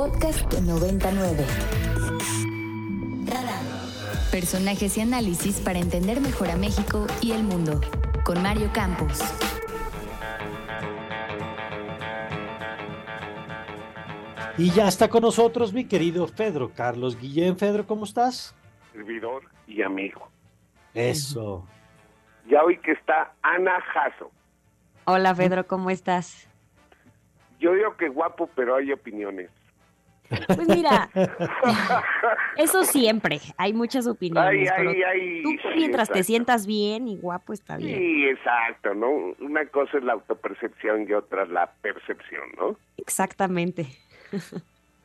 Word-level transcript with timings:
Podcast 0.00 0.50
99. 0.54 1.44
Personajes 4.32 4.96
y 4.96 5.02
análisis 5.02 5.60
para 5.60 5.78
entender 5.78 6.22
mejor 6.22 6.48
a 6.48 6.56
México 6.56 7.06
y 7.20 7.32
el 7.32 7.42
mundo. 7.42 7.82
Con 8.24 8.42
Mario 8.42 8.70
Campos. 8.72 9.20
Y 14.56 14.70
ya 14.70 14.88
está 14.88 15.08
con 15.10 15.20
nosotros 15.20 15.74
mi 15.74 15.84
querido 15.84 16.26
Pedro 16.28 16.72
Carlos 16.74 17.20
Guillén. 17.20 17.54
Pedro, 17.54 17.86
¿cómo 17.86 18.06
estás? 18.06 18.54
Servidor 18.94 19.42
y 19.66 19.82
amigo. 19.82 20.30
Eso. 20.94 21.68
Ya 22.48 22.62
hoy 22.62 22.78
que 22.78 22.92
está 22.92 23.34
Ana 23.42 23.78
Jasso. 23.92 24.30
Hola 25.04 25.34
Pedro, 25.34 25.66
¿cómo 25.66 25.90
estás? 25.90 26.48
Yo 27.58 27.74
digo 27.74 27.98
que 27.98 28.08
guapo, 28.08 28.48
pero 28.56 28.76
hay 28.76 28.92
opiniones. 28.92 29.50
Pues 30.54 30.68
mira, 30.68 31.08
eso 32.56 32.84
siempre, 32.84 33.40
hay 33.56 33.72
muchas 33.72 34.06
opiniones. 34.06 34.70
Ay, 34.70 34.76
pero 34.76 34.90
ay, 34.90 35.02
ay, 35.02 35.42
tú 35.42 35.50
sí, 35.50 35.68
mientras 35.76 36.08
te 36.10 36.22
sientas 36.22 36.66
bien 36.66 37.08
y 37.08 37.16
guapo 37.16 37.52
está 37.52 37.76
bien. 37.76 37.98
Sí, 37.98 38.24
exacto, 38.28 38.94
¿no? 38.94 39.08
Una 39.40 39.66
cosa 39.66 39.98
es 39.98 40.04
la 40.04 40.12
autopercepción 40.12 41.06
y 41.08 41.12
otra 41.12 41.46
la 41.46 41.70
percepción, 41.82 42.42
¿no? 42.56 42.76
Exactamente. 42.96 43.86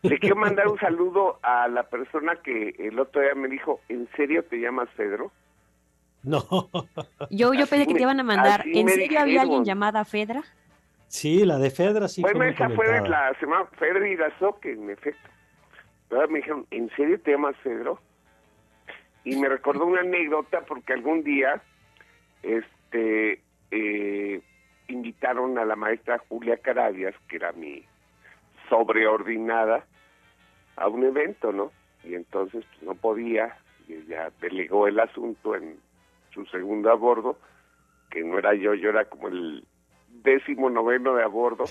Le 0.04 0.20
quiero 0.20 0.36
mandar 0.36 0.68
un 0.68 0.80
saludo 0.80 1.40
a 1.42 1.68
la 1.68 1.84
persona 1.84 2.36
que 2.44 2.76
el 2.78 3.00
otro 3.00 3.22
día 3.22 3.34
me 3.34 3.48
dijo, 3.48 3.82
¿en 3.90 4.08
serio 4.16 4.44
te 4.44 4.58
llamas 4.58 4.88
Pedro? 4.96 5.32
No. 6.22 6.46
Yo, 7.30 7.54
yo 7.54 7.64
Así 7.64 7.70
pensé 7.72 7.88
que 7.88 7.94
me- 7.94 7.98
te 7.98 8.04
iban 8.04 8.20
a 8.20 8.24
mandar. 8.24 8.64
¿En 8.68 8.88
serio 8.90 9.20
había 9.20 9.42
alguien 9.42 9.64
llamada 9.66 10.06
Fedra? 10.06 10.44
Sí, 11.16 11.46
la 11.46 11.58
de 11.58 11.72
Fedra 11.72 12.10
sí 12.10 12.22
bueno, 12.22 12.40
fue 12.40 12.50
esa 12.50 12.70
fue 12.72 12.88
comentada. 12.88 13.32
la 13.32 13.40
semana 13.40 13.70
Pedro 13.80 14.06
Irazoque, 14.06 14.74
en 14.74 14.90
efecto. 14.90 15.30
Ahora 16.12 16.28
me 16.28 16.40
dijeron, 16.40 16.68
¿en 16.72 16.90
serio 16.90 17.18
te 17.22 17.32
llamas 17.32 17.56
Pedro? 17.64 18.02
Y 19.24 19.38
me 19.38 19.48
recordó 19.48 19.86
una 19.86 20.02
anécdota 20.02 20.66
porque 20.68 20.92
algún 20.92 21.24
día 21.24 21.62
este 22.44 23.42
eh, 23.72 24.42
invitaron 24.90 25.58
a 25.58 25.64
la 25.64 25.78
maestra 25.78 26.22
Julia 26.28 26.58
Carabias, 26.58 27.16
que 27.30 27.38
era 27.38 27.54
mi 27.54 27.86
sobreordinada, 28.68 29.86
a 30.76 30.90
un 30.90 31.06
evento, 31.06 31.54
¿no? 31.54 31.72
Y 32.04 32.16
entonces 32.16 32.66
pues, 32.72 32.84
no 32.84 32.94
podía, 32.94 33.58
y 33.88 33.94
ella 33.94 34.34
delegó 34.42 34.86
el 34.86 35.00
asunto 35.00 35.56
en 35.56 35.80
su 36.34 36.46
segundo 36.48 36.92
a 36.92 36.96
bordo, 36.96 37.40
que 38.10 38.22
no 38.22 38.38
era 38.38 38.54
yo, 38.54 38.74
yo 38.74 38.90
era 38.90 39.06
como 39.06 39.30
el 39.30 39.66
décimo 40.26 40.70
noveno 40.70 41.16
de 41.16 41.24
a 41.24 41.28
bordo, 41.28 41.64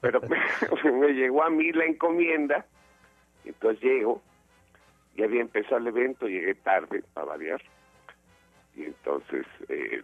pero 0.00 0.20
me, 0.84 1.12
llegó 1.12 1.44
a 1.44 1.50
mí 1.50 1.70
la 1.72 1.84
encomienda, 1.84 2.66
entonces 3.44 3.80
llego, 3.82 4.20
y 5.14 5.22
había 5.22 5.42
empezado 5.42 5.76
el 5.76 5.86
evento, 5.86 6.26
llegué 6.26 6.54
tarde, 6.56 7.04
para 7.14 7.28
variar, 7.28 7.62
y 8.74 8.84
entonces 8.84 9.46
eh, 9.68 10.02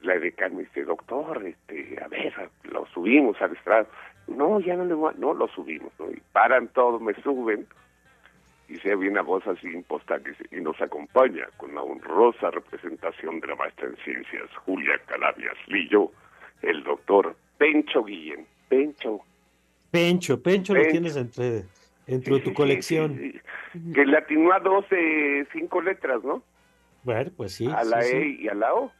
la 0.00 0.18
decana 0.18 0.56
me 0.56 0.62
dice, 0.62 0.84
doctor, 0.84 1.46
este, 1.46 1.96
a 2.02 2.08
ver, 2.08 2.50
lo 2.64 2.86
subimos 2.86 3.40
al 3.40 3.52
estrado. 3.52 3.86
No, 4.26 4.60
ya 4.60 4.76
no 4.76 4.84
le 4.84 4.94
voy 4.94 5.14
no 5.16 5.32
lo 5.32 5.48
subimos, 5.48 5.92
¿no? 5.98 6.10
y 6.10 6.20
paran 6.32 6.68
todo, 6.68 6.98
me 6.98 7.14
suben, 7.22 7.66
y 8.68 8.76
se 8.76 8.94
oye 8.94 9.08
una 9.08 9.22
voz 9.22 9.46
así 9.46 9.66
imposta 9.68 10.20
y 10.50 10.60
nos 10.60 10.80
acompaña 10.80 11.46
con 11.56 11.74
la 11.74 11.82
honrosa 11.82 12.50
representación 12.50 13.40
de 13.40 13.46
la 13.46 13.56
maestra 13.56 13.86
en 13.86 13.96
ciencias, 13.96 14.50
Julia 14.66 14.98
Calabias 15.06 15.56
Lillo, 15.68 16.10
el 16.62 16.82
doctor 16.84 17.36
Pencho 17.58 18.04
Guillén. 18.04 18.46
Pencho. 18.68 19.20
Pencho, 19.90 20.42
Pencho 20.42 20.74
lo 20.74 20.86
tienes 20.88 21.16
entre, 21.16 21.64
entre 22.06 22.34
Sí, 22.36 22.40
tu 22.42 22.50
sí, 22.50 22.54
colección. 22.54 23.16
sí. 23.18 23.40
Que 23.94 24.04
le 24.06 24.16
atinó 24.18 24.52
a 24.52 24.60
dos 24.60 24.88
de 24.90 25.46
cinco 25.52 25.80
letras, 25.80 26.22
¿no? 26.24 26.42
Bueno, 27.04 27.30
pues 27.36 27.52
sí. 27.54 27.66
a 27.66 27.84
la 27.84 28.00
E 28.04 28.36
y 28.40 28.48
a 28.48 28.54
la 28.54 28.74
O. 28.74 28.92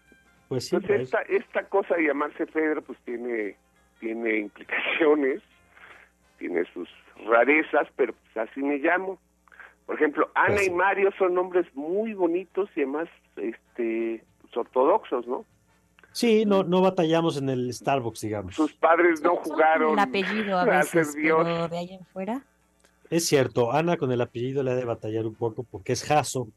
Pues 0.49 0.67
sí, 0.69 0.77
Entonces 0.77 1.03
esta, 1.03 1.21
esta 1.23 1.65
cosa 1.69 1.95
de 1.97 2.07
llamarse 2.07 2.47
Pedro 2.47 2.81
pues 2.83 2.99
tiene, 3.05 3.57
tiene 4.01 4.39
implicaciones, 4.39 5.43
tiene 6.39 6.65
sus 6.73 6.89
rarezas, 7.27 7.89
pero 7.97 8.15
pues 8.15 8.49
así 8.49 8.63
me 8.63 8.79
llamo. 8.79 9.19
Por 9.85 9.97
ejemplo, 9.97 10.31
Ana 10.35 10.55
Pues 10.55 10.69
y. 10.69 10.71
Mario 10.71 11.11
son 11.19 11.35
nombres 11.35 11.67
muy 11.75 12.15
bonitos 12.15 12.71
y 12.77 12.81
además 12.81 13.09
este, 13.37 14.23
pues, 14.43 14.57
ortodoxos, 14.57 15.27
¿no? 15.27 15.45
Sí, 16.19 16.45
no, 16.45 16.65
no 16.65 16.81
batallamos 16.81 17.37
en 17.37 17.49
el 17.49 17.73
Starbucks, 17.73 18.23
digamos. 18.23 18.57
Sus 18.57 18.73
padres 18.73 19.23
no 19.23 19.37
jugaron 19.37 19.93
El 19.93 19.99
apellido 20.01 20.59
a 20.59 20.65
veces, 20.65 21.15
pero 21.15 21.69
de 21.69 21.79
ahí 21.79 21.93
en 21.95 22.05
fuera. 22.07 22.43
Es 23.09 23.27
cierto, 23.27 23.71
Ana 23.71 23.97
con 23.97 24.11
el 24.11 24.21
apellido 24.21 24.65
le 24.65 24.73
ha 24.73 24.75
de 24.75 24.85
batallar 24.85 25.27
un 25.27 25.37
poco 25.37 25.63
porque 25.63 25.93
es 25.93 26.03
Jaso. 26.03 26.49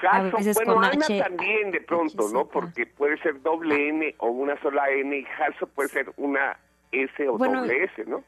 Jaso, 0.00 0.38
bueno, 0.54 0.80
Ana 0.80 1.04
H- 1.04 1.18
también 1.22 1.72
de 1.72 1.82
pronto, 1.82 2.30
¿no? 2.30 2.48
Porque 2.48 2.86
puede 2.86 3.18
ser 3.18 3.42
doble 3.42 3.90
N 3.90 4.14
o 4.16 4.28
una 4.28 4.58
sola 4.62 4.88
N 4.90 5.14
y 5.14 5.24
Jaso 5.24 5.66
puede 5.66 5.90
ser 5.90 6.10
una 6.16 6.58
S 6.90 7.28
o 7.28 7.36
Bueno, 7.36 7.60
doble 7.60 7.84
S, 7.84 8.02
¿no? 8.06 8.24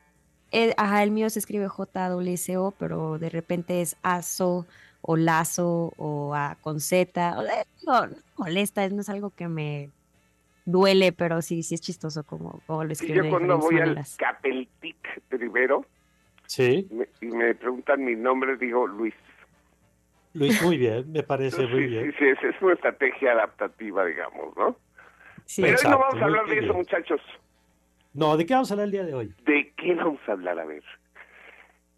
Eh, 0.52 0.74
ajá, 0.76 1.02
el 1.02 1.12
mío 1.12 1.30
se 1.30 1.38
escribe 1.38 1.66
J-W-S-O, 1.68 2.74
pero 2.78 3.18
de 3.18 3.30
repente 3.30 3.80
es 3.80 3.96
ASO 4.02 4.66
o 5.00 5.16
Lazo 5.16 5.94
o 5.96 6.34
A 6.34 6.58
con 6.60 6.80
Z. 6.80 7.38
O 7.38 7.42
sea, 7.42 7.64
digo, 7.80 8.06
no 8.06 8.22
molesta, 8.36 8.86
no 8.90 9.00
es 9.00 9.08
algo 9.08 9.30
que 9.30 9.48
me 9.48 9.88
duele, 10.70 11.12
pero 11.12 11.40
sí, 11.42 11.62
sí 11.62 11.74
es 11.74 11.80
chistoso 11.80 12.24
como, 12.24 12.60
como 12.66 12.84
lo 12.84 12.90
Y 12.90 12.92
escriben 12.92 13.24
yo 13.24 13.30
cuando 13.30 13.58
voy 13.58 13.80
al. 13.80 13.98
Capeltic 14.18 14.96
de 15.30 15.36
Rivero 15.38 15.84
Sí, 16.46 16.86
me- 16.90 17.08
y 17.20 17.26
me 17.26 17.54
preguntan 17.54 18.04
mi 18.04 18.14
nombre, 18.16 18.56
digo 18.56 18.86
Luis. 18.86 19.14
Luis, 20.34 20.60
muy 20.62 20.76
bien, 20.84 21.10
me 21.12 21.22
parece 21.22 21.66
muy 21.66 21.82
sí, 21.84 21.86
bien. 21.88 22.10
sí, 22.12 22.16
sí, 22.18 22.24
esa 22.26 22.48
es 22.48 22.62
una 22.62 22.74
estrategia 22.74 23.32
adaptativa, 23.32 24.04
digamos, 24.04 24.56
¿no? 24.56 24.76
Sí. 25.46 25.62
Pero 25.62 25.76
hoy 25.78 25.84
no 25.90 25.98
vamos 25.98 26.20
a 26.22 26.24
hablar 26.24 26.46
de 26.46 26.58
eso, 26.58 26.74
muchachos. 26.74 27.20
No, 28.14 28.36
¿de 28.36 28.44
qué 28.46 28.54
vamos 28.54 28.70
a 28.70 28.74
hablar 28.74 28.86
el 28.86 28.92
día 28.92 29.04
de 29.04 29.14
hoy? 29.14 29.34
¿De 29.44 29.72
qué 29.76 29.94
vamos 29.94 30.20
a 30.28 30.32
hablar? 30.32 30.58
A 30.58 30.64
ver. 30.64 30.82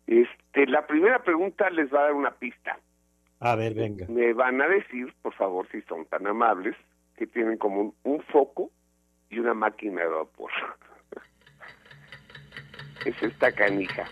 Este, 0.06 0.66
la 0.66 0.86
primera 0.86 1.22
pregunta 1.22 1.70
les 1.70 1.92
va 1.92 2.00
a 2.00 2.02
dar 2.04 2.12
una 2.14 2.32
pista. 2.32 2.78
A 3.40 3.54
ver, 3.56 3.74
venga. 3.74 4.06
Me 4.08 4.32
van 4.32 4.60
a 4.60 4.68
decir, 4.68 5.12
por 5.22 5.32
favor, 5.34 5.66
si 5.70 5.80
son 5.82 6.04
tan 6.06 6.26
amables, 6.26 6.76
que 7.20 7.26
tienen 7.26 7.58
como 7.58 7.82
un, 7.82 7.94
un 8.04 8.22
foco 8.22 8.70
y 9.28 9.38
una 9.38 9.52
máquina 9.52 10.00
de 10.00 10.08
vapor. 10.08 10.50
es 13.04 13.22
esta 13.22 13.52
canija. 13.52 14.06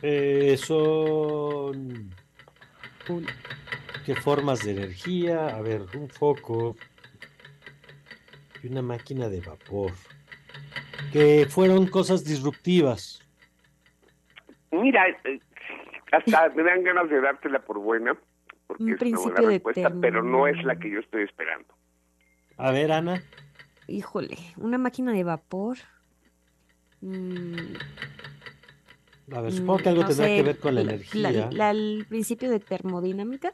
Eh, 0.00 0.56
son... 0.56 2.10
¿Qué 4.06 4.14
formas 4.14 4.64
de 4.64 4.70
energía? 4.70 5.48
A 5.48 5.60
ver, 5.60 5.82
un 5.94 6.08
foco 6.08 6.74
y 8.62 8.68
una 8.68 8.80
máquina 8.80 9.28
de 9.28 9.42
vapor. 9.42 9.92
Que 11.12 11.46
fueron 11.50 11.86
cosas 11.86 12.24
disruptivas. 12.24 13.20
Mira, 14.70 15.06
eh, 15.24 15.38
hasta 16.12 16.48
me 16.48 16.62
dan 16.62 16.82
ganas 16.82 17.10
de 17.10 17.20
dártela 17.20 17.58
por 17.58 17.78
buena, 17.78 18.16
porque 18.66 18.84
Un 18.84 18.92
es 18.94 19.02
una 19.02 19.18
buena 19.18 19.48
respuesta, 19.50 19.92
pero 20.00 20.22
no 20.22 20.46
es 20.46 20.64
la 20.64 20.76
que 20.76 20.90
yo 20.90 21.00
estoy 21.00 21.24
esperando. 21.24 21.75
A 22.56 22.70
ver, 22.72 22.92
Ana. 22.92 23.22
Híjole, 23.88 24.36
una 24.56 24.78
máquina 24.78 25.12
de 25.12 25.24
vapor. 25.24 25.76
Mm, 27.00 27.74
A 29.34 29.40
ver, 29.40 29.52
supongo 29.52 29.78
que 29.78 29.88
algo 29.90 30.02
no 30.02 30.08
tendrá 30.08 30.26
sé, 30.26 30.36
que 30.36 30.42
ver 30.42 30.58
con 30.58 30.74
la 30.74 30.82
la- 30.82 30.92
energía. 30.94 31.30
la- 31.30 31.50
la- 31.52 31.70
el 31.70 32.06
principio 32.08 32.50
de 32.50 32.60
termodinámica. 32.60 33.52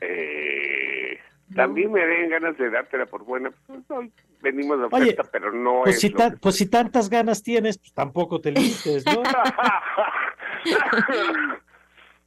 Eh. 0.00 1.18
También 1.54 1.92
me 1.92 2.04
den 2.04 2.28
ganas 2.30 2.56
de 2.58 2.70
dártela 2.70 3.06
por 3.06 3.24
buena. 3.24 3.50
Pues, 3.66 3.80
hoy 3.90 4.12
venimos 4.42 4.78
de 4.78 4.84
Oye, 4.90 5.12
oferta, 5.12 5.22
pero 5.30 5.52
no 5.52 5.82
Pues 5.84 5.94
es 5.96 6.00
si, 6.00 6.10
tan- 6.10 6.32
que- 6.32 6.36
pues 6.38 6.56
si 6.56 6.66
tantas 6.68 7.08
ganas 7.08 7.42
tienes, 7.42 7.78
pues 7.78 7.92
tampoco 7.92 8.40
te 8.40 8.50
limites, 8.52 9.04
¿no? 9.06 9.22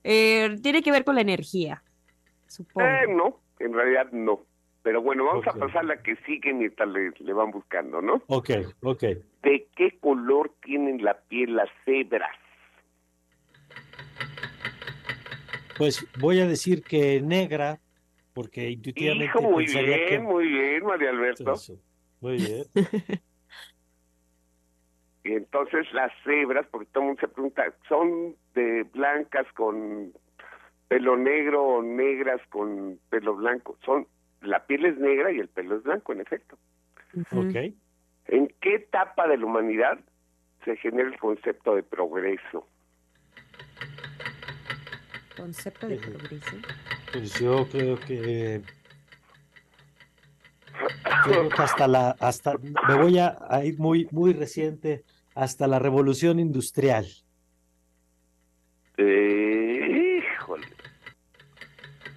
Eh, 0.03 0.55
tiene 0.63 0.81
que 0.81 0.91
ver 0.93 1.03
con 1.03 1.15
la 1.15 1.21
energía, 1.21 1.83
supongo. 2.47 2.87
Eh, 2.87 3.05
no, 3.09 3.41
en 3.59 3.73
realidad 3.73 4.07
no. 4.13 4.45
Pero 4.89 5.03
bueno, 5.03 5.25
vamos 5.25 5.45
a 5.45 5.53
pasar 5.53 5.85
la 5.85 6.01
que 6.01 6.15
sigue 6.25 6.51
mientras 6.51 6.89
le, 6.89 7.11
le 7.19 7.31
van 7.31 7.51
buscando, 7.51 8.01
¿no? 8.01 8.23
Ok, 8.25 8.49
ok. 8.81 9.03
¿De 9.43 9.67
qué 9.75 9.99
color 9.99 10.51
tienen 10.63 11.03
la 11.03 11.13
piel 11.13 11.55
las 11.57 11.69
cebras? 11.85 12.35
Pues 15.77 16.07
voy 16.19 16.39
a 16.39 16.47
decir 16.47 16.81
que 16.81 17.21
negra, 17.21 17.79
porque 18.33 18.71
intuitivamente 18.71 19.25
Hijo, 19.25 19.41
muy 19.43 19.67
bien, 19.67 20.09
que... 20.09 20.19
muy 20.21 20.47
bien, 20.47 20.83
María 20.83 21.11
Alberto. 21.11 21.53
Eso, 21.53 21.75
Muy 22.19 22.37
bien. 22.37 22.63
Y 25.23 25.33
entonces 25.33 25.85
las 25.93 26.11
cebras, 26.23 26.65
porque 26.71 26.87
todo 26.87 27.03
el 27.03 27.07
mundo 27.09 27.21
se 27.21 27.27
pregunta, 27.27 27.63
¿son 27.87 28.35
de 28.55 28.81
blancas 28.91 29.45
con 29.53 30.13
pelo 30.87 31.15
negro 31.15 31.63
o 31.63 31.83
negras 31.83 32.41
con 32.49 32.99
pelo 33.11 33.35
blanco? 33.35 33.77
Son, 33.85 34.07
la 34.41 34.65
piel 34.65 34.85
es 34.85 34.97
negra 34.97 35.31
y 35.31 35.39
el 35.39 35.47
pelo 35.47 35.77
es 35.77 35.83
blanco, 35.83 36.13
en 36.13 36.21
efecto. 36.21 36.57
Ujú. 37.13 37.41
Ok. 37.41 37.55
¿En 38.27 38.53
qué 38.61 38.75
etapa 38.75 39.27
de 39.27 39.37
la 39.37 39.45
humanidad 39.45 39.99
se 40.65 40.75
genera 40.77 41.09
el 41.09 41.17
concepto 41.17 41.75
de 41.75 41.83
progreso? 41.83 42.67
Concepto 45.35 45.87
de 45.87 45.97
progreso. 45.97 46.57
Pues 47.11 47.39
yo 47.39 47.67
creo 47.69 47.99
que 47.99 48.61
creo 51.23 51.49
que 51.49 51.61
hasta 51.61 51.87
la 51.87 52.11
hasta 52.19 52.53
me 52.57 52.95
voy 52.95 53.17
a, 53.17 53.37
a 53.49 53.65
ir 53.65 53.79
muy 53.79 54.07
muy 54.11 54.33
reciente 54.33 55.03
hasta 55.33 55.67
la 55.67 55.79
revolución 55.79 56.39
industrial. 56.39 57.05
Eh, 58.97 60.19
híjole. 60.21 60.67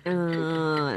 Ah, 0.05 0.97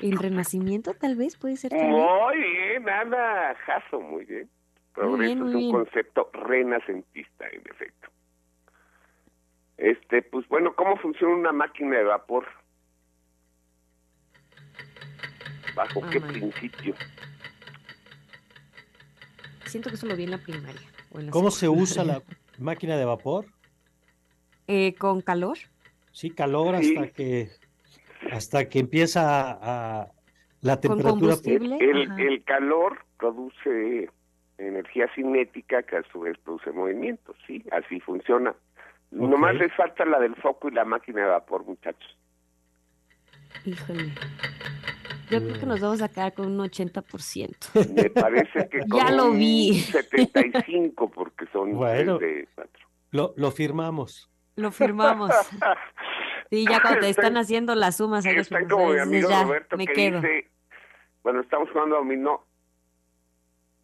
el 0.00 0.18
renacimiento 0.18 0.94
tal 0.94 1.16
vez 1.16 1.36
puede 1.36 1.56
ser 1.56 1.70
también. 1.70 1.90
Muy 1.90 2.36
bien, 2.38 2.88
Ana 2.88 3.54
Jasso, 3.66 4.00
muy 4.00 4.24
bien. 4.24 4.48
Progreso 4.94 5.18
bien, 5.34 5.38
muy 5.40 5.48
es 5.50 5.54
un 5.54 5.60
bien. 5.60 5.72
concepto 5.72 6.30
renacentista, 6.32 7.48
en 7.48 7.62
efecto. 7.70 8.08
Este, 9.76 10.22
pues 10.22 10.46
bueno, 10.48 10.74
¿cómo 10.74 10.96
funciona 10.96 11.34
una 11.34 11.52
máquina 11.52 11.98
de 11.98 12.04
vapor? 12.04 12.46
¿Bajo 15.74 16.00
Ah, 16.04 16.08
qué 16.10 16.20
man. 16.20 16.30
principio? 16.32 16.94
Siento 19.66 19.90
que 19.90 19.96
eso 19.96 20.06
lo 20.06 20.16
vi 20.16 20.24
en 20.24 20.30
la 20.32 20.38
primaria. 20.38 20.80
o 21.12 21.20
en 21.20 21.26
la 21.26 21.32
¿Cómo 21.32 21.50
se 21.50 21.68
usa 21.68 22.04
la 22.04 22.14
secundaria. 22.14 22.42
máquina 22.58 22.96
de 22.96 23.04
vapor? 23.04 23.46
Eh, 24.66 24.94
¿Con 24.98 25.20
calor? 25.20 25.58
Sí, 26.18 26.30
calor 26.30 26.76
Sí. 26.82 26.96
hasta 26.96 27.12
que 27.12 27.48
hasta 28.32 28.68
que 28.68 28.80
empieza 28.80 29.52
a, 29.52 30.00
a- 30.00 30.12
la 30.62 30.72
¿Con 30.74 30.80
temperatura. 30.80 31.20
combustible? 31.36 31.76
El, 31.80 32.10
Ajá. 32.10 32.20
el 32.22 32.42
calor 32.42 32.98
produce 33.16 34.10
energía 34.58 35.06
cinética 35.14 35.84
que 35.84 35.98
a 35.98 36.02
su 36.10 36.18
vez 36.18 36.36
produce 36.38 36.72
movimiento, 36.72 37.36
¿sí? 37.46 37.62
Así 37.70 38.00
funciona. 38.00 38.52
Nomás 39.12 39.54
les 39.54 39.72
falta 39.76 40.04
la 40.04 40.18
del 40.18 40.34
foco 40.34 40.68
y 40.68 40.72
la 40.72 40.84
máquina 40.84 41.20
de 41.22 41.28
vapor, 41.28 41.64
muchachos. 41.64 42.18
Híjole. 43.64 44.12
Yo 45.30 45.38
creo 45.38 45.60
que 45.60 45.66
nos 45.66 45.80
vamos 45.80 46.02
a 46.02 46.08
quedar 46.08 46.34
con 46.34 46.46
un 46.46 46.58
80%. 46.68 47.94
Me 47.94 48.10
parece 48.10 48.68
que 48.68 48.80
Ya 48.92 49.06
con 49.06 49.16
lo 49.16 49.26
un 49.30 49.38
vi. 49.38 49.74
75 49.78 51.08
porque 51.10 51.46
son 51.52 51.74
Bueno. 51.76 52.18
de 52.18 52.48
cuatro. 52.56 52.88
Lo, 53.12 53.32
lo 53.36 53.52
firmamos. 53.52 54.28
Lo 54.58 54.70
firmamos. 54.72 55.30
Sí, 56.50 56.64
ya 56.66 56.80
cuando 56.80 57.00
te 57.00 57.10
están 57.10 57.36
haciendo 57.36 57.74
las 57.74 57.98
sumas 57.98 58.24
ahí 58.24 58.36
como 58.70 58.88
mi 58.88 58.96
profesores, 58.96 59.02
amigo 59.02 59.28
ya, 59.28 59.42
Roberto 59.42 59.76
me 59.76 59.86
que 59.86 59.92
quedo. 59.92 60.20
dice, 60.22 60.48
bueno, 61.22 61.42
estamos 61.42 61.68
jugando 61.70 61.96
dominó, 61.96 62.42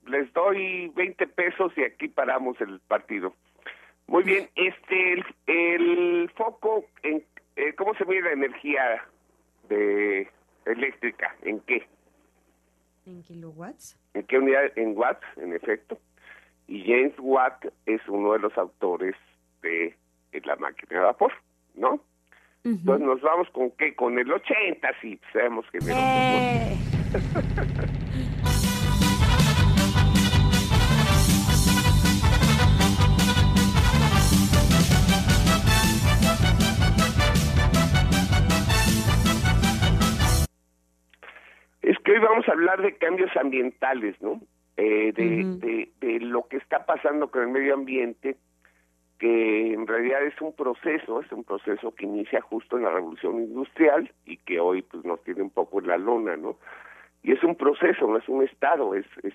les 0.06 0.32
doy 0.32 0.88
20 0.96 1.26
pesos 1.26 1.72
y 1.76 1.82
aquí 1.82 2.08
paramos 2.08 2.58
el 2.62 2.80
partido. 2.80 3.34
Muy 4.06 4.22
bien, 4.24 4.48
este, 4.54 5.12
el, 5.12 5.24
el 5.46 6.30
foco, 6.34 6.86
en, 7.02 7.22
eh, 7.56 7.74
¿cómo 7.74 7.94
se 7.96 8.06
mide 8.06 8.22
la 8.22 8.32
energía 8.32 9.06
de 9.68 10.30
eléctrica? 10.64 11.36
¿En 11.42 11.60
qué? 11.60 11.86
¿En 13.04 13.22
kilowatts? 13.24 13.98
¿En 14.14 14.22
qué 14.22 14.38
unidad? 14.38 14.72
En 14.76 14.96
watts, 14.96 15.26
en 15.36 15.52
efecto. 15.52 15.98
Y 16.66 16.82
James 16.84 17.12
Watt 17.18 17.66
es 17.84 18.00
uno 18.08 18.32
de 18.32 18.38
los 18.38 18.56
autores 18.56 19.14
de 19.60 19.94
la 20.44 20.56
máquina 20.56 20.98
de 20.98 21.04
vapor, 21.04 21.32
¿no? 21.74 22.00
Entonces 22.64 23.06
nos 23.06 23.20
vamos 23.20 23.48
con 23.50 23.70
qué? 23.72 23.94
Con 23.94 24.18
el 24.18 24.32
80, 24.32 24.88
sí, 25.02 25.20
seamos 25.32 25.66
generosos. 25.70 26.02
Eh, 26.02 26.76
Es 41.82 41.98
que 41.98 42.12
hoy 42.12 42.18
vamos 42.18 42.48
a 42.48 42.52
hablar 42.52 42.80
de 42.80 42.96
cambios 42.96 43.30
ambientales, 43.36 44.20
¿no? 44.22 44.40
Eh, 44.76 45.12
de, 45.14 45.44
de, 45.58 45.92
de 46.00 46.20
lo 46.20 46.48
que 46.48 46.56
está 46.56 46.86
pasando 46.86 47.30
con 47.30 47.42
el 47.42 47.48
medio 47.48 47.74
ambiente, 47.74 48.36
que 49.24 49.72
en 49.72 49.86
realidad 49.86 50.22
es 50.22 50.38
un 50.42 50.52
proceso, 50.52 51.22
es 51.22 51.32
un 51.32 51.44
proceso 51.44 51.94
que 51.94 52.04
inicia 52.04 52.42
justo 52.42 52.76
en 52.76 52.82
la 52.82 52.90
revolución 52.90 53.40
industrial 53.40 54.12
y 54.26 54.36
que 54.36 54.60
hoy 54.60 54.82
pues 54.82 55.02
nos 55.06 55.24
tiene 55.24 55.40
un 55.40 55.48
poco 55.48 55.80
en 55.80 55.86
la 55.86 55.96
lona, 55.96 56.36
¿no? 56.36 56.58
Y 57.22 57.32
es 57.32 57.42
un 57.42 57.56
proceso, 57.56 58.06
no 58.06 58.18
es 58.18 58.28
un 58.28 58.44
estado, 58.44 58.94
es, 58.94 59.06
es, 59.22 59.32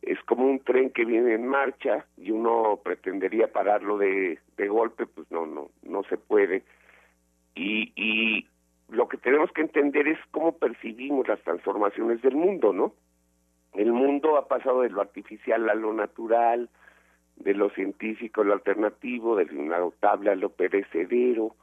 es 0.00 0.18
como 0.22 0.46
un 0.46 0.60
tren 0.60 0.88
que 0.88 1.04
viene 1.04 1.34
en 1.34 1.46
marcha 1.46 2.06
y 2.16 2.30
uno 2.30 2.80
pretendería 2.82 3.52
pararlo 3.52 3.98
de, 3.98 4.38
de 4.56 4.68
golpe, 4.68 5.04
pues 5.04 5.30
no, 5.30 5.44
no, 5.44 5.68
no 5.82 6.02
se 6.04 6.16
puede. 6.16 6.62
Y, 7.54 7.92
y 7.96 8.46
lo 8.88 9.06
que 9.06 9.18
tenemos 9.18 9.52
que 9.52 9.60
entender 9.60 10.08
es 10.08 10.18
cómo 10.30 10.52
percibimos 10.52 11.28
las 11.28 11.40
transformaciones 11.40 12.22
del 12.22 12.36
mundo, 12.36 12.72
¿no? 12.72 12.94
El 13.74 13.92
mundo 13.92 14.38
ha 14.38 14.48
pasado 14.48 14.80
de 14.80 14.88
lo 14.88 15.02
artificial 15.02 15.68
a 15.68 15.74
lo 15.74 15.92
natural, 15.92 16.70
de 17.40 17.54
lo 17.54 17.70
científico 17.70 18.42
a 18.42 18.44
lo 18.44 18.52
alternativo, 18.52 19.36
de 19.36 19.46
lo 19.46 19.62
inagotable 19.62 20.30
a 20.30 20.36
lo 20.36 20.50
perecedero, 20.50 21.54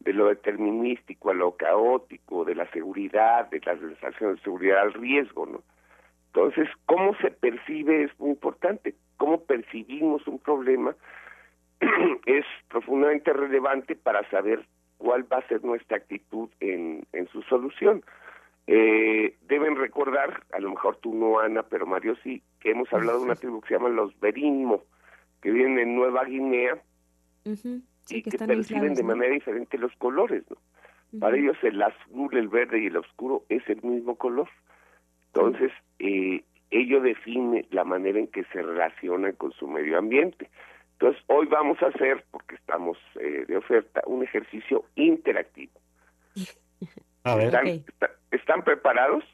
de 0.00 0.12
lo 0.12 0.26
determinístico 0.26 1.30
a 1.30 1.34
lo 1.34 1.56
caótico, 1.56 2.44
de 2.44 2.54
la 2.54 2.70
seguridad, 2.70 3.48
de 3.50 3.60
la 3.64 3.78
sensación 3.78 4.34
de 4.34 4.42
seguridad 4.42 4.80
al 4.80 4.92
riesgo, 4.92 5.46
¿no? 5.46 5.62
Entonces, 6.26 6.68
cómo 6.86 7.14
se 7.16 7.30
percibe 7.30 8.04
es 8.04 8.20
muy 8.20 8.30
importante. 8.30 8.94
Cómo 9.16 9.40
percibimos 9.40 10.26
un 10.26 10.38
problema 10.38 10.94
es 12.26 12.44
profundamente 12.68 13.32
relevante 13.32 13.96
para 13.96 14.28
saber 14.30 14.64
cuál 14.98 15.30
va 15.32 15.38
a 15.38 15.48
ser 15.48 15.64
nuestra 15.64 15.96
actitud 15.96 16.48
en, 16.60 17.04
en 17.12 17.28
su 17.28 17.42
solución. 17.42 18.04
Eh, 18.66 19.36
deben 19.48 19.76
recordar, 19.76 20.44
a 20.52 20.60
lo 20.60 20.70
mejor 20.70 20.96
tú 20.96 21.14
no, 21.14 21.40
Ana, 21.40 21.64
pero 21.64 21.86
Mario 21.86 22.14
sí, 22.22 22.42
que 22.60 22.70
hemos 22.70 22.92
hablado 22.92 23.18
de 23.18 23.24
una 23.24 23.34
tribu 23.34 23.60
que 23.60 23.68
se 23.68 23.74
llama 23.74 23.88
los 23.88 24.18
Berinmo, 24.20 24.84
que 25.42 25.50
viven 25.50 25.78
en 25.78 25.94
Nueva 25.94 26.24
Guinea 26.24 26.80
Sí, 27.44 27.82
y 28.10 28.22
que 28.22 28.30
que 28.30 28.36
están 28.36 28.48
perciben 28.48 28.82
aislados, 28.82 28.96
de 28.98 29.02
¿no? 29.02 29.08
manera 29.08 29.32
diferente 29.34 29.78
los 29.78 29.94
colores, 29.96 30.44
¿no? 30.50 30.56
Para 31.18 31.36
ellos 31.36 31.56
el 31.62 31.82
azul, 31.82 32.36
el 32.36 32.48
verde 32.48 32.80
y 32.80 32.86
el 32.86 32.96
oscuro 32.96 33.44
es 33.48 33.68
el 33.68 33.82
mismo 33.82 34.16
color. 34.16 34.48
Entonces, 35.26 35.72
eh, 35.98 36.44
ello 36.70 37.00
define 37.00 37.66
la 37.70 37.82
manera 37.84 38.18
en 38.20 38.28
que 38.28 38.44
se 38.52 38.62
relacionan 38.62 39.32
con 39.32 39.52
su 39.52 39.66
medio 39.66 39.98
ambiente. 39.98 40.48
Entonces, 40.92 41.20
hoy 41.26 41.46
vamos 41.46 41.82
a 41.82 41.86
hacer, 41.86 42.24
porque 42.30 42.54
estamos 42.56 42.96
eh, 43.20 43.44
de 43.48 43.56
oferta, 43.56 44.02
un 44.06 44.22
ejercicio 44.22 44.84
interactivo. 44.94 45.72
A 47.24 47.34
ver, 47.34 47.46
¿Están, 47.46 47.66
Ok. 47.66 47.72
está- 47.88 48.10
¿están 48.30 48.62
preparados? 48.64 49.24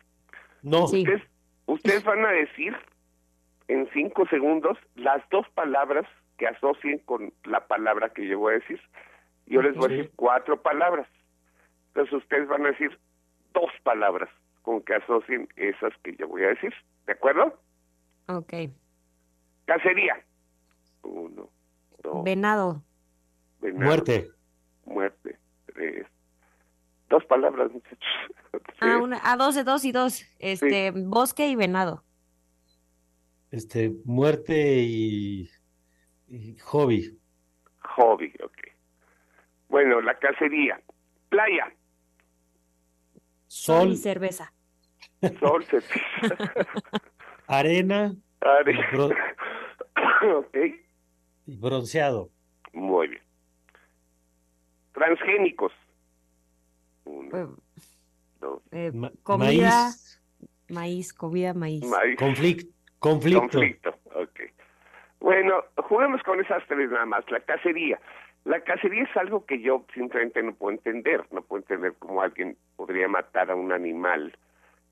no, 0.63 0.87
Sí. 0.89 1.01
Ustedes, 1.03 1.23
ustedes 1.67 2.05
van 2.05 2.25
a 2.25 2.31
decir 2.33 2.75
en 3.69 3.89
cinco 3.93 4.27
segundos 4.29 4.79
las 4.95 5.23
dos 5.31 5.49
palabras 5.51 6.07
que 6.39 6.47
asocien 6.47 6.99
con 7.01 7.33
la 7.45 7.67
palabra 7.67 8.11
que 8.11 8.27
yo 8.27 8.39
voy 8.39 8.55
a 8.55 8.59
decir. 8.59 8.81
Yo 9.47 9.63
les 9.63 9.75
voy 9.77 9.87
a 9.87 9.97
decir 9.97 10.13
cuatro 10.17 10.61
palabras. 10.61 11.09
Entonces 11.89 12.15
ustedes 12.15 12.49
van 12.49 12.67
a 12.67 12.71
decir 12.71 12.99
dos 13.55 13.71
palabras 13.83 14.29
con 14.63 14.83
que 14.83 14.95
asocien 14.95 15.49
esas 15.57 15.93
que 16.03 16.15
yo 16.17 16.29
voy 16.29 16.45
a 16.45 16.49
decir. 16.49 16.75
¿De 17.07 17.13
acuerdo? 17.13 17.59
Ok. 18.29 18.53
Cacería. 19.65 20.23
Uno, 21.03 21.49
dos, 22.03 22.25
Venado. 22.25 22.83
venado, 23.61 23.87
muerte. 23.87 24.31
muerte. 24.85 25.39
Tres. 25.67 26.07
Dos 27.09 27.25
palabras, 27.25 27.71
muchachos. 27.73 27.99
Ah, 28.81 28.99
una, 28.99 29.19
ah, 29.23 29.37
dos 29.37 29.55
de 29.55 29.65
dos 29.65 29.85
y 29.85 29.93
dos. 29.93 30.23
Este, 30.39 30.91
bosque 30.91 31.49
y 31.49 31.57
venado. 31.57 32.03
Este, 33.57 33.91
muerte 34.05 34.83
y, 34.83 35.49
y 36.29 36.59
hobby. 36.59 37.19
Hobby, 37.97 38.31
ok. 38.45 38.59
Bueno, 39.71 40.03
la 40.03 40.19
cacería. 40.19 40.79
Playa. 41.31 41.75
Sol, 43.47 43.93
y 43.93 43.97
cerveza. 43.97 44.53
Sol, 45.41 45.65
se... 45.71 45.79
arena 47.47 48.15
Are- 48.43 48.91
Bro- 48.93 49.09
ok, 50.39 50.57
y 51.47 51.57
bronceado. 51.57 52.31
muy 52.75 53.09
bien. 53.09 53.23
Transgénicos. 54.93 55.73
Uno, 57.07 57.39
Eh, 57.39 57.47
dos, 58.39 58.63
eh, 58.71 58.93
comida, 59.23 59.87
maíz, 59.87 60.23
maíz, 60.69 61.15
comida, 61.15 61.55
maíz. 61.55 61.85
maíz, 61.87 62.19
conflic- 62.19 62.71
conflicto. 63.11 63.41
conflicto. 63.41 63.95
Ok. 64.15 64.41
Bueno, 65.21 65.65
juguemos 65.77 66.23
con 66.23 66.41
esas 66.41 66.63
tres 66.67 66.91
nada 66.91 67.07
más. 67.07 67.31
La 67.31 67.41
cacería. 67.41 67.99
La 68.45 68.61
cacería 68.61 69.03
es 69.03 69.17
algo 69.17 69.45
que 69.45 69.61
yo 69.61 69.85
simplemente 69.95 70.43
no 70.43 70.55
puedo 70.55 70.77
entender. 70.77 71.25
No 71.31 71.43
puedo 71.43 71.63
entender 71.63 71.95
cómo 71.99 72.23
alguien 72.23 72.57
podría 72.77 73.09
matar 73.09 73.51
a 73.51 73.55
un 73.55 73.73
animal 73.73 74.37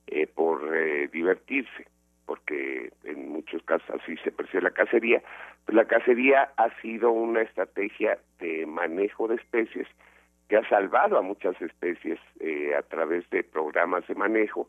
eh, 0.06 0.26
por 0.26 0.76
eh, 0.76 1.08
divertirse. 1.08 1.86
porque 2.26 2.90
en 3.04 3.28
muchos 3.28 3.62
casos 3.64 3.88
así 4.00 4.16
se 4.18 4.32
percibe 4.32 4.62
la 4.62 4.70
cacería, 4.70 5.22
pues 5.64 5.76
la 5.76 5.84
cacería 5.84 6.50
ha 6.56 6.70
sido 6.80 7.10
una 7.10 7.42
estrategia 7.42 8.18
de 8.38 8.66
manejo 8.66 9.28
de 9.28 9.36
especies 9.36 9.86
que 10.48 10.56
ha 10.56 10.68
salvado 10.68 11.18
a 11.18 11.22
muchas 11.22 11.60
especies 11.60 12.18
eh, 12.40 12.74
a 12.76 12.82
través 12.82 13.28
de 13.30 13.42
programas 13.44 14.06
de 14.06 14.14
manejo 14.14 14.68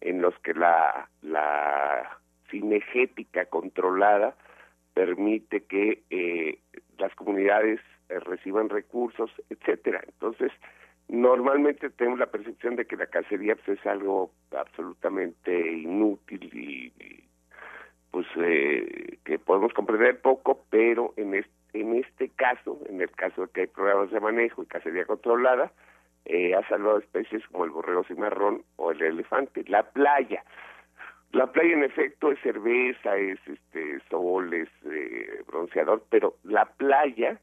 en 0.00 0.20
los 0.20 0.38
que 0.40 0.54
la, 0.54 1.08
la 1.22 2.18
cinegética 2.50 3.46
controlada 3.46 4.34
permite 4.94 5.64
que 5.64 6.02
eh, 6.10 6.58
las 6.98 7.14
comunidades 7.14 7.80
eh, 8.08 8.18
reciban 8.20 8.68
recursos, 8.68 9.30
etcétera. 9.50 10.02
Entonces, 10.06 10.52
normalmente 11.08 11.90
tenemos 11.90 12.18
la 12.18 12.30
percepción 12.30 12.76
de 12.76 12.86
que 12.86 12.96
la 12.96 13.06
cacería 13.06 13.56
pues, 13.56 13.78
es 13.78 13.86
algo 13.86 14.30
absolutamente 14.56 15.72
inútil 15.72 16.50
y, 16.52 16.92
pues 18.10 18.26
eh, 18.36 19.18
que 19.24 19.38
podemos 19.38 19.72
comprender 19.74 20.20
poco, 20.20 20.64
pero 20.70 21.12
en 21.16 21.34
este, 21.34 21.50
en 21.74 21.96
este 21.96 22.30
caso, 22.30 22.80
en 22.88 23.00
el 23.00 23.10
caso 23.10 23.42
de 23.42 23.52
que 23.52 23.60
hay 23.62 23.66
programas 23.66 24.10
de 24.10 24.20
manejo 24.20 24.62
y 24.62 24.66
cacería 24.66 25.04
controlada, 25.04 25.72
eh, 26.24 26.54
ha 26.54 26.66
salvado 26.68 26.98
especies 26.98 27.46
como 27.48 27.64
el 27.64 27.70
borrego 27.70 28.04
cimarrón 28.04 28.62
o 28.76 28.90
el 28.90 29.02
elefante. 29.02 29.64
La 29.68 29.82
playa, 29.82 30.42
la 31.36 31.52
playa 31.52 31.74
en 31.74 31.84
efecto 31.84 32.32
es 32.32 32.40
cerveza, 32.40 33.14
es 33.16 33.38
este 33.46 34.00
sol, 34.08 34.54
es 34.54 34.70
eh, 34.90 35.42
bronceador, 35.46 36.02
pero 36.08 36.36
la 36.44 36.64
playa, 36.64 37.38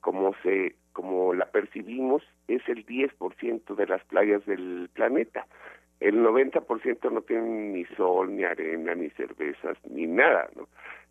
como 0.00 0.34
se 0.42 0.76
como 0.94 1.34
la 1.34 1.44
percibimos, 1.46 2.22
es 2.48 2.66
el 2.68 2.86
10% 2.86 3.74
de 3.76 3.86
las 3.86 4.02
playas 4.06 4.44
del 4.46 4.88
planeta. 4.94 5.46
El 6.00 6.24
90% 6.24 7.12
no 7.12 7.20
tienen 7.20 7.74
ni 7.74 7.84
sol, 7.96 8.34
ni 8.34 8.44
arena, 8.44 8.94
ni 8.94 9.10
cervezas, 9.10 9.76
ni 9.88 10.06
nada, 10.06 10.48
¿no? 10.56 10.66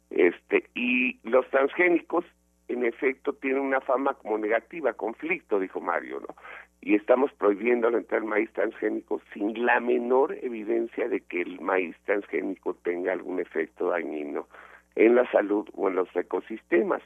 Este, 0.10 0.70
y 0.74 1.20
los 1.24 1.48
transgénicos, 1.52 2.26
en 2.68 2.84
efecto, 2.84 3.34
tienen 3.34 3.62
una 3.62 3.80
fama 3.80 4.16
como 4.16 4.38
negativa, 4.40 4.94
conflicto, 4.94 5.60
dijo 5.60 5.80
Mario, 5.80 6.20
¿no? 6.22 6.36
Y 6.88 6.96
estamos 6.96 7.34
prohibiendo 7.34 7.90
la 7.90 7.98
entrada 7.98 8.24
maíz 8.24 8.50
transgénico 8.54 9.22
sin 9.34 9.66
la 9.66 9.82
menor 9.82 10.38
evidencia 10.42 11.10
de 11.10 11.20
que 11.20 11.42
el 11.42 11.60
maíz 11.60 11.98
transgénico 12.06 12.76
tenga 12.76 13.12
algún 13.12 13.42
efecto 13.42 13.90
dañino 13.90 14.48
en 14.96 15.16
la 15.16 15.30
salud 15.30 15.68
o 15.74 15.90
en 15.90 15.96
los 15.96 16.08
ecosistemas. 16.16 17.02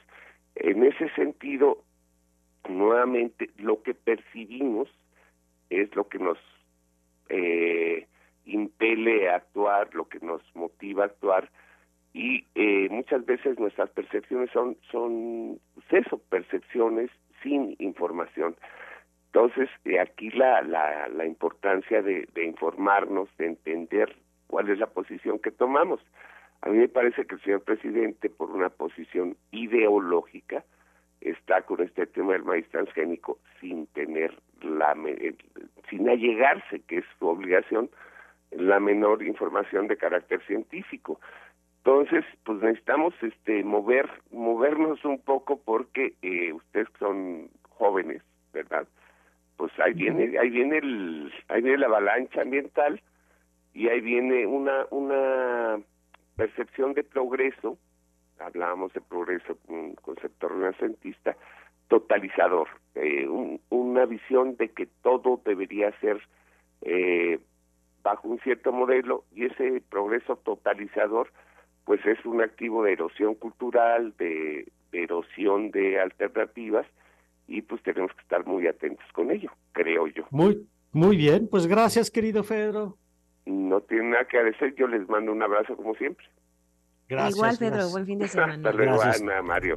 En 0.54 0.84
ese 0.84 1.10
sentido, 1.16 1.80
nuevamente 2.70 3.50
lo 3.58 3.82
que 3.82 3.96
percibimos 3.96 4.88
es 5.72 5.96
lo 5.96 6.08
que 6.08 6.20
nos 6.20 6.38
eh, 7.30 8.06
impele 8.46 9.32
a 9.32 9.38
actuar, 9.38 9.96
lo 9.96 10.08
que 10.08 10.20
nos 10.20 10.44
motiva 10.54 11.06
a 11.06 11.08
actuar 11.08 11.50
y 12.14 12.46
eh, 12.54 12.88
muchas 12.92 13.26
veces 13.26 13.58
nuestras 13.58 13.90
percepciones 13.90 14.52
son 14.52 14.78
son 14.92 15.60
pues 15.74 16.06
eso, 16.06 16.20
percepciones 16.30 17.10
sin 17.42 17.76
información. 17.80 18.56
Entonces 19.34 19.70
eh, 19.86 20.00
aquí 20.00 20.30
la, 20.32 20.62
la, 20.62 21.08
la 21.08 21.26
importancia 21.26 22.02
de, 22.02 22.28
de 22.34 22.46
informarnos, 22.46 23.30
de 23.38 23.48
entender 23.48 24.16
cuál 24.48 24.70
es 24.70 24.80
la 24.80 24.88
posición 24.88 25.40
que 25.40 25.52
tomamos. 25.52 26.02
A 26.62 26.70
mí 26.70 26.78
me 26.78 26.90
parece 26.90 27.26
que 27.26 27.36
el 27.36 27.42
señor 27.42 27.62
presidente, 27.62 28.30
por 28.30 28.52
una 28.52 28.70
posición 28.70 29.38
ideológica, 29.52 30.64
está 31.22 31.62
con 31.62 31.82
este 31.82 32.06
tema 32.08 32.34
del 32.34 32.44
maíz 32.44 32.68
transgénico 32.70 33.38
sin 33.60 33.88
tener 33.88 34.34
la 34.62 34.96
sin 35.90 36.10
allegarse 36.10 36.82
que 36.88 36.98
es 36.98 37.06
su 37.20 37.28
obligación 37.28 37.90
la 38.52 38.80
menor 38.80 39.24
información 39.24 39.88
de 39.88 39.98
carácter 39.98 40.42
científico 40.46 41.20
entonces 41.78 42.26
pues 42.44 42.60
necesitamos 42.62 43.14
este 43.22 43.64
mover 43.64 44.10
movernos 44.32 45.04
un 45.06 45.20
poco 45.20 45.60
porque 45.64 46.16
eh, 46.22 46.52
ustedes 46.54 46.88
son 47.00 47.50
jóvenes 47.70 48.24
verdad 48.52 48.88
pues 49.62 49.72
ahí 49.80 49.94
viene 49.94 50.40
ahí 50.40 50.50
viene 50.50 50.80
el 50.80 51.32
ahí 51.48 51.62
viene 51.62 51.78
la 51.78 51.86
avalancha 51.86 52.42
ambiental 52.42 53.00
y 53.76 53.90
ahí 53.90 54.02
viene 54.02 54.48
una 54.48 54.88
una 54.90 55.80
percepción 56.36 56.96
de 56.96 57.04
progreso 57.04 57.78
hablábamos 58.40 58.92
de 58.94 59.02
progreso, 59.02 59.56
un 59.68 59.94
concepto 59.94 60.48
renacentista, 60.48 61.38
totalizador, 61.90 62.70
eh, 62.96 63.28
una 63.70 64.06
visión 64.08 64.56
de 64.56 64.70
que 64.70 64.88
todo 65.04 65.40
debería 65.46 65.92
ser 66.00 66.20
eh, 66.82 67.40
bajo 68.02 68.30
un 68.30 68.40
cierto 68.40 68.72
modelo 68.72 69.26
y 69.32 69.46
ese 69.46 69.84
progreso 69.92 70.38
totalizador 70.38 71.32
pues 71.86 72.04
es 72.08 72.26
un 72.26 72.42
activo 72.42 72.84
de 72.84 72.94
erosión 72.94 73.36
cultural, 73.36 74.16
de, 74.18 74.72
de 74.92 75.04
erosión 75.04 75.70
de 75.70 76.00
alternativas 76.00 76.88
y 77.52 77.62
pues 77.62 77.84
tenemos 77.84 78.12
que 78.14 78.22
estar 78.22 78.46
muy 78.46 78.68
atentos 78.68 79.06
con 79.14 79.32
ello, 79.32 79.52
creo 79.74 80.08
yo. 80.08 80.24
Muy, 80.32 80.66
muy 80.92 81.18
bien, 81.18 81.48
pues 81.50 81.68
gracias 81.68 82.10
querido 82.10 82.44
Pedro. 82.44 82.98
No 83.46 83.82
tiene 83.82 84.12
nada 84.12 84.26
que 84.26 84.38
agradecer, 84.38 84.74
yo 84.76 84.88
les 84.88 85.08
mando 85.10 85.32
un 85.32 85.44
abrazo 85.44 85.76
como 85.76 85.94
siempre. 85.96 86.26
Gracias, 87.10 87.36
Igual, 87.36 87.58
Pedro, 87.60 87.90
buen 87.90 88.06
fin 88.06 88.20
de 88.20 88.28
semana. 88.30 88.54
Hasta 88.54 88.72
luego, 88.72 89.02
Ana, 89.02 89.42
Mario. 89.42 89.76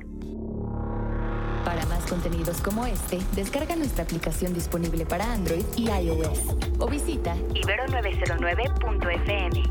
Para 1.64 1.84
más 1.86 2.06
contenidos 2.08 2.60
como 2.60 2.86
este, 2.86 3.18
descarga 3.34 3.74
nuestra 3.74 4.04
aplicación 4.04 4.54
disponible 4.54 5.04
para 5.06 5.32
Android 5.32 5.64
y 5.76 5.88
iOS 5.88 6.56
o 6.78 6.86
visita 6.86 7.34
ibero909.fm. 7.54 9.62